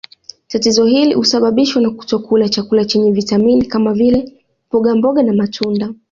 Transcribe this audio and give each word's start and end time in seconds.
Tatizo 0.47 0.85
hili 0.85 1.13
husababishwa 1.13 1.81
na 1.81 1.89
kutokula 1.91 2.49
chakula 2.49 2.85
chenye 2.85 3.11
vitamini 3.11 3.65
kama 3.65 3.93
vile 3.93 4.33
mbogamboga 4.69 5.23
na 5.23 5.33
matunda 5.33 5.93